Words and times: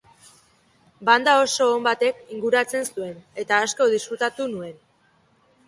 Banda 1.09 1.35
oso 1.41 1.67
on 1.75 1.85
batek 1.89 2.25
inguratzen 2.37 2.89
zuen, 2.95 3.21
eta 3.45 3.63
asko 3.69 3.91
disfrutatu 3.95 4.51
nuen. 4.57 4.77